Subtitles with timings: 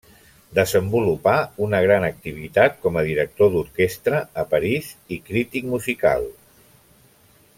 [0.59, 1.33] Desenvolupà
[1.65, 6.29] una gran activitat com a director d'orquestra a París i crític musical.